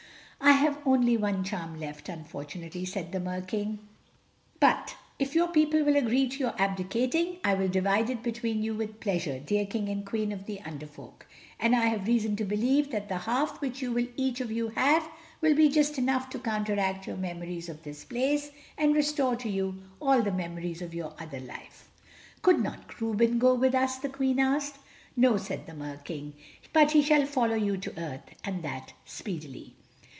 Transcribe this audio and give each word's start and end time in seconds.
"I 0.43 0.53
have 0.63 0.79
only 0.87 1.17
one 1.17 1.43
charm 1.43 1.79
left, 1.79 2.09
unfortunately," 2.09 2.83
said 2.85 3.11
the 3.11 3.19
Mer 3.19 3.41
King, 3.41 3.79
"but 4.59 4.95
if 5.19 5.33
your 5.35 5.47
people 5.47 5.83
will 5.83 5.95
agree 5.95 6.27
to 6.27 6.37
your 6.37 6.53
abdicating, 6.57 7.37
I 7.43 7.53
will 7.53 7.67
divide 7.67 8.09
it 8.09 8.21
between 8.23 8.61
you 8.63 8.73
with 8.73 8.99
pleasure, 8.99 9.39
dear 9.39 9.65
King 9.67 9.87
and 9.89 10.05
Queen 10.05 10.31
of 10.31 10.45
the 10.47 10.59
Under 10.61 10.87
Folk; 10.87 11.25
and 11.59 11.75
I 11.75 11.85
have 11.87 12.07
reason 12.07 12.35
to 12.37 12.45
believe 12.45 12.89
that 12.91 13.07
the 13.07 13.19
half 13.19 13.61
which 13.61 13.81
you 13.83 13.91
will 13.91 14.07
each 14.17 14.41
of 14.41 14.51
you 14.51 14.69
have, 14.69 15.07
will 15.41 15.55
be 15.55 15.69
just 15.69 15.97
enough 15.99 16.29
to 16.31 16.39
counteract 16.39 17.05
your 17.07 17.17
memories 17.17 17.69
of 17.69 17.83
this 17.83 18.03
place, 18.03 18.51
and 18.79 18.95
restore 18.95 19.35
to 19.37 19.49
you 19.49 19.81
all 19.99 20.21
the 20.23 20.31
memories 20.31 20.81
of 20.81 20.93
your 20.93 21.13
other 21.19 21.39
life." 21.39 21.89
"Could 22.41 22.61
not 22.63 22.99
Reuben 22.99 23.37
go 23.39 23.53
with 23.53 23.73
us?" 23.75 23.97
the 23.99 24.09
Queen 24.09 24.39
asked. 24.39 24.77
"No," 25.15 25.37
said 25.37 25.65
the 25.65 25.73
Mer 25.75 25.97
King, 25.97 26.33
"but 26.73 26.91
he 26.91 27.01
shall 27.03 27.25
follow 27.27 27.55
you 27.55 27.77
to 27.77 27.97
earth, 27.99 28.33
and 28.43 28.63
that 28.63 28.93
speedily." 29.05 29.75